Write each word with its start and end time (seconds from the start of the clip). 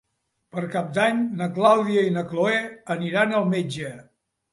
Per 0.53 0.61
Cap 0.75 0.87
d'Any 0.97 1.19
na 1.41 1.47
Clàudia 1.57 2.05
i 2.07 2.13
na 2.15 2.23
Cloè 2.31 2.55
aniran 2.97 3.37
al 3.41 3.47
metge. 3.53 3.93